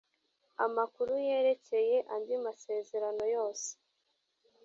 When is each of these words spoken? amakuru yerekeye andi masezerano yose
amakuru 0.65 1.13
yerekeye 1.29 1.97
andi 2.13 2.35
masezerano 2.45 3.23
yose 3.35 3.69